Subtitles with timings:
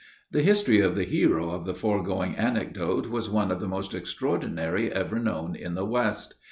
[0.31, 4.91] The history of the hero of the foregoing anecdote was one of the most extraordinary
[4.91, 6.33] ever known in the West.